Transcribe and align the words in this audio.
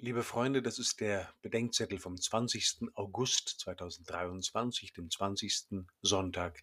Liebe 0.00 0.22
Freunde, 0.22 0.62
das 0.62 0.78
ist 0.78 1.00
der 1.00 1.28
Bedenkzettel 1.42 1.98
vom 1.98 2.16
20. 2.16 2.82
August 2.94 3.58
2023, 3.58 4.92
dem 4.92 5.10
20. 5.10 5.86
Sonntag 6.02 6.62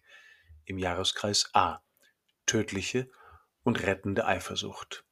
im 0.64 0.78
Jahreskreis 0.78 1.50
A. 1.52 1.82
Tödliche 2.46 3.10
und 3.62 3.82
rettende 3.82 4.24
Eifersucht. 4.24 5.04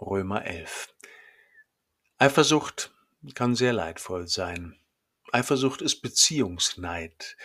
Römer 0.00 0.44
11. 0.44 0.94
Eifersucht 2.18 2.94
kann 3.34 3.56
sehr 3.56 3.72
leidvoll 3.72 4.28
sein. 4.28 4.78
Eifersucht 5.32 5.82
ist 5.82 6.00
Beziehungsneid. 6.00 7.36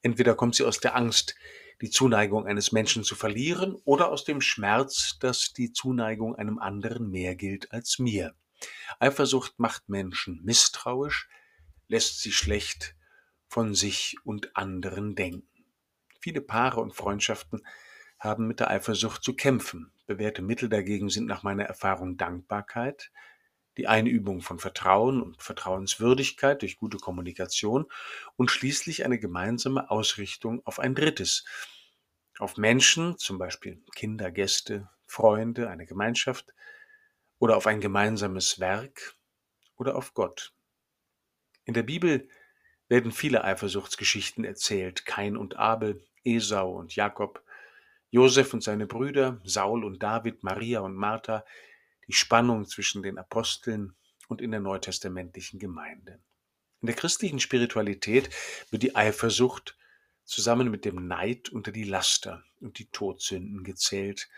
Entweder 0.00 0.34
kommt 0.34 0.54
sie 0.54 0.64
aus 0.64 0.80
der 0.80 0.96
Angst, 0.96 1.34
die 1.82 1.90
Zuneigung 1.90 2.46
eines 2.46 2.72
Menschen 2.72 3.04
zu 3.04 3.14
verlieren, 3.14 3.74
oder 3.84 4.08
aus 4.08 4.24
dem 4.24 4.40
Schmerz, 4.40 5.18
dass 5.20 5.52
die 5.52 5.74
Zuneigung 5.74 6.36
einem 6.36 6.58
anderen 6.58 7.10
mehr 7.10 7.36
gilt 7.36 7.70
als 7.70 7.98
mir. 7.98 8.34
Eifersucht 8.98 9.58
macht 9.58 9.88
Menschen 9.88 10.42
misstrauisch, 10.44 11.28
lässt 11.88 12.20
sie 12.20 12.32
schlecht 12.32 12.96
von 13.46 13.74
sich 13.74 14.16
und 14.24 14.56
anderen 14.56 15.14
denken. 15.14 15.48
Viele 16.20 16.40
Paare 16.40 16.80
und 16.80 16.94
Freundschaften 16.94 17.66
haben 18.18 18.46
mit 18.46 18.60
der 18.60 18.70
Eifersucht 18.70 19.22
zu 19.22 19.34
kämpfen. 19.34 19.92
Bewährte 20.06 20.42
Mittel 20.42 20.68
dagegen 20.68 21.08
sind 21.08 21.26
nach 21.26 21.42
meiner 21.42 21.64
Erfahrung 21.64 22.16
Dankbarkeit, 22.16 23.10
die 23.76 23.86
Einübung 23.86 24.40
von 24.40 24.58
Vertrauen 24.58 25.22
und 25.22 25.40
Vertrauenswürdigkeit 25.40 26.62
durch 26.62 26.76
gute 26.76 26.98
Kommunikation 26.98 27.86
und 28.36 28.50
schließlich 28.50 29.04
eine 29.04 29.20
gemeinsame 29.20 29.90
Ausrichtung 29.90 30.60
auf 30.66 30.80
ein 30.80 30.96
Drittes, 30.96 31.44
auf 32.38 32.56
Menschen, 32.56 33.18
zum 33.18 33.38
Beispiel 33.38 33.80
Kinder, 33.94 34.30
Gäste, 34.32 34.88
Freunde, 35.06 35.70
eine 35.70 35.86
Gemeinschaft, 35.86 36.54
oder 37.38 37.56
auf 37.56 37.66
ein 37.66 37.80
gemeinsames 37.80 38.60
Werk 38.60 39.16
oder 39.76 39.96
auf 39.96 40.14
Gott. 40.14 40.52
In 41.64 41.74
der 41.74 41.82
Bibel 41.82 42.28
werden 42.88 43.12
viele 43.12 43.44
Eifersuchtsgeschichten 43.44 44.44
erzählt. 44.44 45.04
Kain 45.04 45.36
und 45.36 45.56
Abel, 45.56 46.04
Esau 46.24 46.72
und 46.76 46.96
Jakob, 46.96 47.44
Josef 48.10 48.54
und 48.54 48.62
seine 48.62 48.86
Brüder, 48.86 49.40
Saul 49.44 49.84
und 49.84 50.02
David, 50.02 50.42
Maria 50.42 50.80
und 50.80 50.94
Martha, 50.94 51.44
die 52.06 52.14
Spannung 52.14 52.66
zwischen 52.66 53.02
den 53.02 53.18
Aposteln 53.18 53.94
und 54.28 54.40
in 54.40 54.50
der 54.50 54.60
neutestamentlichen 54.60 55.58
Gemeinde. 55.58 56.20
In 56.80 56.86
der 56.86 56.96
christlichen 56.96 57.40
Spiritualität 57.40 58.30
wird 58.70 58.82
die 58.82 58.96
Eifersucht 58.96 59.76
zusammen 60.24 60.70
mit 60.70 60.84
dem 60.84 61.06
Neid 61.06 61.48
unter 61.50 61.72
die 61.72 61.84
Laster 61.84 62.44
und 62.60 62.78
die 62.78 62.90
Todsünden 62.90 63.64
gezählt. 63.64 64.28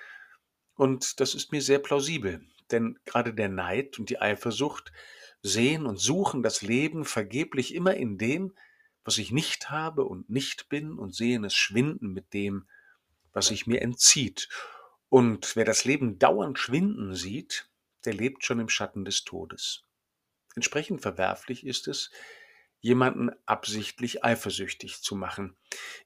Und 0.74 1.20
das 1.20 1.34
ist 1.34 1.52
mir 1.52 1.60
sehr 1.60 1.78
plausibel, 1.78 2.44
denn 2.72 2.98
gerade 3.04 3.34
der 3.34 3.48
Neid 3.48 3.98
und 3.98 4.10
die 4.10 4.20
Eifersucht 4.20 4.92
sehen 5.42 5.86
und 5.86 5.98
suchen 5.98 6.42
das 6.42 6.62
Leben 6.62 7.04
vergeblich 7.04 7.74
immer 7.74 7.94
in 7.94 8.18
dem, 8.18 8.54
was 9.04 9.18
ich 9.18 9.32
nicht 9.32 9.70
habe 9.70 10.04
und 10.04 10.28
nicht 10.28 10.68
bin 10.68 10.98
und 10.98 11.14
sehen 11.14 11.44
es 11.44 11.54
schwinden 11.54 12.12
mit 12.12 12.34
dem, 12.34 12.68
was 13.32 13.46
sich 13.46 13.66
mir 13.66 13.82
entzieht. 13.82 14.48
Und 15.08 15.56
wer 15.56 15.64
das 15.64 15.84
Leben 15.84 16.18
dauernd 16.18 16.58
schwinden 16.58 17.14
sieht, 17.14 17.68
der 18.04 18.14
lebt 18.14 18.44
schon 18.44 18.60
im 18.60 18.68
Schatten 18.68 19.04
des 19.04 19.24
Todes. 19.24 19.84
Entsprechend 20.54 21.02
verwerflich 21.02 21.66
ist 21.66 21.88
es, 21.88 22.10
jemanden 22.80 23.30
absichtlich 23.46 24.24
eifersüchtig 24.24 25.02
zu 25.02 25.14
machen. 25.14 25.56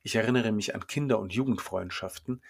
Ich 0.02 0.16
erinnere 0.16 0.52
mich 0.52 0.74
an 0.74 0.86
Kinder- 0.86 1.18
und 1.18 1.32
Jugendfreundschaften, 1.32 2.42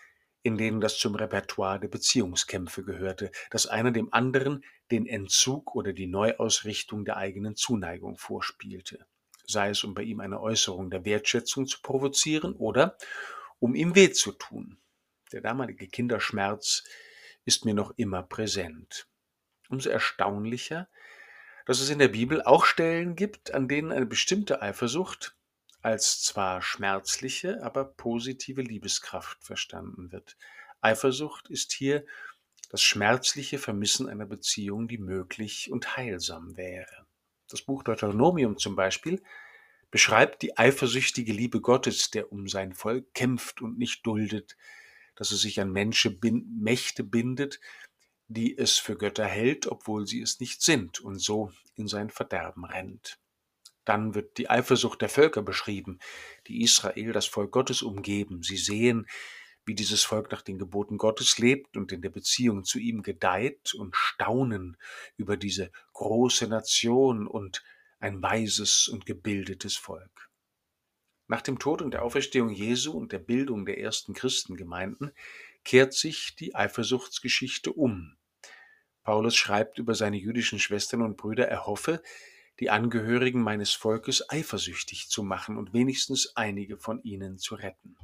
in 0.45 0.59
denen 0.59 0.83
das 0.83 0.98
zum 0.98 1.14
Repertoire 1.14 1.81
der 1.81 1.89
Beziehungskämpfe 1.89 2.84
gehörte, 2.84 3.33
dass 3.50 3.67
einer 3.67 3.91
dem 3.91 4.12
anderen 4.12 4.62
den 4.91 5.06
Entzug 5.06 5.75
oder 5.75 5.95
die 5.95 6.06
Neuausrichtung 6.06 7.06
der 7.06 7.17
eigenen 7.17 7.56
Zuneigung 7.56 8.19
vorspielte, 8.19 9.06
sei 9.47 9.70
es 9.70 9.83
um 9.84 9.95
bei 9.95 10.03
ihm 10.03 10.20
eine 10.20 10.41
Äußerung 10.41 10.91
der 10.91 11.06
Wertschätzung 11.06 11.67
zu 11.67 11.81
provozieren 11.81 12.53
oder 12.53 12.98
um 13.58 13.74
ihm 13.74 13.95
weh 13.95 14.13
zu 14.13 14.33
tun. 14.33 14.77
Der 15.33 15.41
damalige 15.41 15.89
Kinderschmerz 15.89 16.85
ist 17.46 17.64
mir 17.64 17.74
noch 17.74 17.95
immer 17.96 18.23
präsent. 18.23 19.08
Umso 19.70 19.89
erstaunlicher, 19.89 20.90
dass 21.64 21.80
es 21.80 21.89
in 21.89 21.98
der 21.98 22.08
Bibel 22.08 22.42
auch 22.42 22.67
Stellen 22.67 23.17
gibt, 23.17 23.55
an 23.55 23.67
denen 23.67 23.92
eine 23.92 24.05
bestimmte 24.05 24.61
Eifersucht 24.61 25.35
als 25.84 26.22
zwar 26.22 26.62
schmerzliche, 26.62 27.62
aber 27.62 27.84
positive 27.84 28.62
Liebeskraft 28.62 29.45
verstanden 29.45 30.12
wird. 30.12 30.39
Eifersucht 30.80 31.50
ist 31.50 31.74
hier 31.74 32.06
das 32.70 32.80
schmerzliche 32.80 33.58
Vermissen 33.58 34.08
einer 34.08 34.24
Beziehung, 34.24 34.89
die 34.89 34.96
möglich 34.96 35.70
und 35.70 35.98
heilsam 35.98 36.56
wäre. 36.56 37.06
Das 37.50 37.61
Buch 37.61 37.83
Deuteronomium 37.83 38.56
zum 38.56 38.77
Beispiel 38.77 39.22
beschreibt 39.90 40.40
die 40.40 40.56
eifersüchtige 40.56 41.34
Liebe 41.34 41.61
Gottes, 41.61 42.11
der 42.11 42.33
um 42.33 42.48
sein 42.48 42.72
Volk 42.72 43.12
kämpft 43.12 43.61
und 43.61 43.77
nicht 43.77 44.06
duldet, 44.06 44.56
dass 45.16 45.33
es 45.33 45.42
sich 45.42 45.61
an 45.61 45.70
Menschen 45.70 46.18
bin 46.18 46.61
Mächte 46.62 47.05
bindet, 47.05 47.61
die 48.28 48.56
es 48.56 48.78
für 48.78 48.96
Götter 48.96 49.27
hält, 49.27 49.66
obwohl 49.66 50.06
sie 50.06 50.22
es 50.22 50.40
nicht 50.40 50.62
sind, 50.62 50.98
und 51.01 51.18
so 51.18 51.52
in 51.74 51.89
sein 51.89 52.08
Verderben 52.08 52.64
rennt. 52.64 53.18
Dann 53.84 54.14
wird 54.14 54.39
die 54.39 54.48
Eifersucht 54.48 55.02
der 55.02 55.08
Völker 55.08 55.42
beschrieben, 55.42 55.98
die 56.46 56.62
Israel, 56.62 57.12
das 57.12 57.27
Volk 57.27 57.52
Gottes, 57.52 57.83
umgeben. 57.83 58.42
Sie 58.42 58.56
sehen, 58.56 59.06
wie 59.67 59.74
dieses 59.74 60.02
Volk 60.02 60.30
nach 60.30 60.42
den 60.42 60.58
Geboten 60.58 60.98
Gottes 60.98 61.39
lebt 61.39 61.77
und 61.77 61.92
in 61.92 62.02
der 62.02 62.11
Beziehung 62.11 62.64
zu 62.64 62.78
ihm 62.78 63.02
gedeiht 63.02 63.74
und 63.74 63.96
staunen 63.96 64.77
über 65.17 65.36
diese 65.36 65.70
große 65.92 66.48
Nation 66.48 67.27
und 67.27 67.62
ein 67.98 68.22
weises 68.22 68.89
und 68.89 69.06
gebildetes 69.06 69.77
Volk. 69.77 70.30
Nach 71.27 71.40
dem 71.40 71.58
Tod 71.58 71.80
und 71.80 71.92
der 71.92 72.02
Auferstehung 72.02 72.51
Jesu 72.51 72.92
und 72.92 73.12
der 73.12 73.18
Bildung 73.18 73.64
der 73.64 73.78
ersten 73.78 74.12
Christengemeinden 74.12 75.12
kehrt 75.64 75.95
sich 75.95 76.36
die 76.36 76.55
Eifersuchtsgeschichte 76.55 77.72
um. 77.72 78.16
Paulus 79.02 79.34
schreibt 79.34 79.78
über 79.78 79.95
seine 79.95 80.18
jüdischen 80.18 80.58
Schwestern 80.58 81.01
und 81.01 81.16
Brüder, 81.16 81.48
er 81.48 81.66
hoffe, 81.66 82.02
die 82.61 82.70
Angehörigen 82.70 83.42
meines 83.42 83.73
Volkes 83.73 84.29
eifersüchtig 84.31 85.09
zu 85.09 85.23
machen 85.23 85.57
und 85.57 85.73
wenigstens 85.73 86.37
einige 86.37 86.77
von 86.77 87.03
ihnen 87.03 87.39
zu 87.39 87.55
retten. 87.55 87.97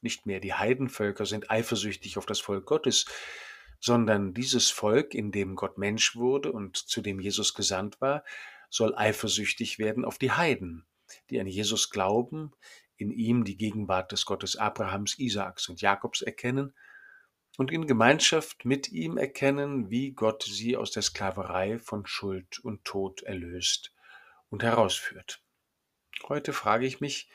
Nicht 0.00 0.26
mehr 0.26 0.40
die 0.40 0.54
Heidenvölker 0.54 1.26
sind 1.26 1.50
eifersüchtig 1.50 2.18
auf 2.18 2.26
das 2.26 2.40
Volk 2.40 2.66
Gottes, 2.66 3.06
sondern 3.80 4.34
dieses 4.34 4.70
Volk, 4.70 5.14
in 5.14 5.30
dem 5.30 5.56
Gott 5.56 5.78
Mensch 5.78 6.16
wurde 6.16 6.52
und 6.52 6.76
zu 6.76 7.00
dem 7.00 7.20
Jesus 7.20 7.54
gesandt 7.54 8.00
war, 8.00 8.24
soll 8.70 8.94
eifersüchtig 8.96 9.78
werden 9.78 10.04
auf 10.04 10.18
die 10.18 10.32
Heiden, 10.32 10.84
die 11.30 11.38
an 11.38 11.46
Jesus 11.46 11.90
glauben, 11.90 12.52
in 12.96 13.10
ihm 13.10 13.44
die 13.44 13.56
Gegenwart 13.56 14.12
des 14.12 14.24
Gottes 14.24 14.56
Abrahams, 14.56 15.18
Isaaks 15.18 15.68
und 15.68 15.80
Jakobs 15.80 16.22
erkennen 16.22 16.74
und 17.56 17.70
in 17.70 17.86
Gemeinschaft 17.86 18.64
mit 18.64 18.90
ihm 18.90 19.16
erkennen, 19.16 19.90
wie 19.90 20.12
Gott 20.12 20.42
sie 20.42 20.76
aus 20.76 20.90
der 20.90 21.02
Sklaverei 21.02 21.78
von 21.78 22.06
Schuld 22.06 22.58
und 22.58 22.84
Tod 22.84 23.22
erlöst 23.22 23.92
und 24.50 24.62
herausführt. 24.62 25.42
Heute 26.28 26.52
frage 26.52 26.86
ich 26.86 27.00
mich, 27.00 27.28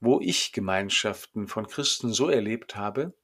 wo 0.00 0.20
ich 0.20 0.52
Gemeinschaften 0.52 1.48
von 1.48 1.66
Christen 1.66 2.12
so 2.12 2.28
erlebt 2.28 2.76
habe, 2.76 3.14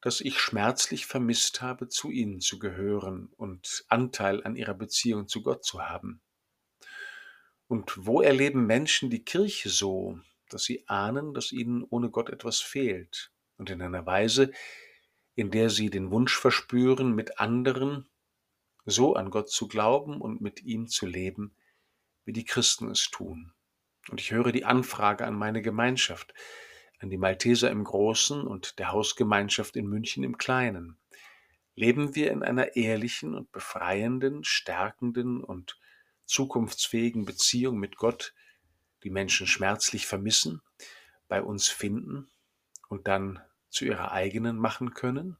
dass 0.00 0.20
ich 0.20 0.38
schmerzlich 0.38 1.06
vermisst 1.06 1.62
habe, 1.62 1.88
zu 1.88 2.10
ihnen 2.10 2.40
zu 2.40 2.58
gehören 2.58 3.30
und 3.36 3.84
Anteil 3.88 4.44
an 4.44 4.54
ihrer 4.54 4.74
Beziehung 4.74 5.28
zu 5.28 5.42
Gott 5.42 5.64
zu 5.64 5.82
haben. 5.82 6.20
Und 7.68 8.06
wo 8.06 8.20
erleben 8.20 8.66
Menschen 8.66 9.08
die 9.08 9.24
Kirche 9.24 9.70
so, 9.70 10.18
dass 10.50 10.64
sie 10.64 10.86
ahnen, 10.88 11.32
dass 11.32 11.52
ihnen 11.52 11.82
ohne 11.82 12.10
Gott 12.10 12.28
etwas 12.28 12.60
fehlt 12.60 13.32
und 13.56 13.70
in 13.70 13.80
einer 13.80 14.04
Weise, 14.04 14.52
in 15.34 15.50
der 15.50 15.70
sie 15.70 15.90
den 15.90 16.10
Wunsch 16.10 16.38
verspüren, 16.38 17.14
mit 17.14 17.40
anderen 17.40 18.08
so 18.86 19.14
an 19.14 19.30
Gott 19.30 19.50
zu 19.50 19.66
glauben 19.66 20.20
und 20.20 20.40
mit 20.40 20.62
ihm 20.62 20.88
zu 20.88 21.06
leben, 21.06 21.54
wie 22.24 22.32
die 22.32 22.44
Christen 22.44 22.90
es 22.90 23.10
tun. 23.10 23.52
Und 24.10 24.20
ich 24.20 24.30
höre 24.30 24.52
die 24.52 24.64
Anfrage 24.64 25.26
an 25.26 25.34
meine 25.34 25.62
Gemeinschaft, 25.62 26.34
an 26.98 27.10
die 27.10 27.16
Malteser 27.16 27.70
im 27.70 27.84
Großen 27.84 28.42
und 28.42 28.78
der 28.78 28.92
Hausgemeinschaft 28.92 29.76
in 29.76 29.86
München 29.86 30.22
im 30.24 30.38
Kleinen. 30.38 30.98
Leben 31.74 32.14
wir 32.14 32.30
in 32.30 32.42
einer 32.42 32.76
ehrlichen 32.76 33.34
und 33.34 33.50
befreienden, 33.50 34.44
stärkenden 34.44 35.42
und 35.42 35.78
zukunftsfähigen 36.26 37.24
Beziehung 37.24 37.78
mit 37.78 37.96
Gott, 37.96 38.34
die 39.02 39.10
Menschen 39.10 39.46
schmerzlich 39.46 40.06
vermissen, 40.06 40.62
bei 41.28 41.42
uns 41.42 41.68
finden 41.68 42.30
und 42.88 43.08
dann 43.08 43.42
zu 43.74 43.84
ihrer 43.84 44.12
eigenen 44.12 44.56
machen 44.58 44.94
können? 44.94 45.36